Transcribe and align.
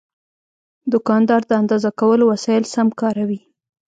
دوکاندار 0.91 1.41
د 1.47 1.51
اندازه 1.61 1.89
کولو 1.99 2.23
وسایل 2.33 2.63
سم 2.73 2.87
کاروي. 2.99 3.39